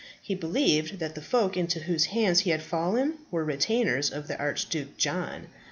[0.19, 4.37] He believed that the folk into whose hands he had fallen were retainers of the
[4.39, 5.45] Archduke John.